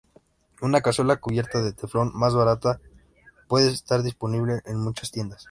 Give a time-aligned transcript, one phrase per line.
[0.63, 2.81] Una cazuela cubierta de teflón, más barata,
[3.47, 5.39] puede estar disponible en muchas tiendas.